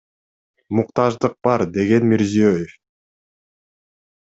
Муктаждык 0.75 1.33
бар,— 1.43 1.59
деген 1.75 2.03
Мирзиёев. 2.09 2.71